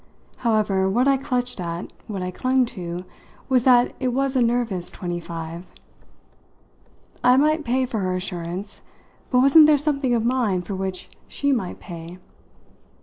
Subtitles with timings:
[0.37, 3.05] However, what I clutched at, what I clung to,
[3.49, 5.67] was that it was a nervous twenty five.
[7.23, 8.81] I might pay for her assurance,
[9.29, 12.17] but wasn't there something of mine for which she might pay?